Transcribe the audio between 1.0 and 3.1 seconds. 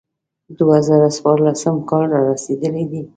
څوارلسم کال را رسېدلی دی.